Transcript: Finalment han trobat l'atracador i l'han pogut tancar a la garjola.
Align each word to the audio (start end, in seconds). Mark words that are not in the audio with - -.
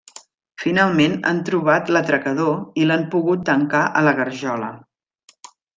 Finalment 0.61 1.13
han 1.31 1.41
trobat 1.51 1.93
l'atracador 1.97 2.83
i 2.85 2.89
l'han 2.89 3.07
pogut 3.15 3.47
tancar 3.53 3.87
a 4.01 4.07
la 4.09 4.19
garjola. 4.23 4.77